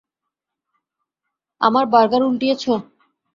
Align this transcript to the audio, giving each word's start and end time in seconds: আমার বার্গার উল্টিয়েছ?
আমার 1.61 1.85
বার্গার 1.93 2.21
উল্টিয়েছ? 2.23 2.63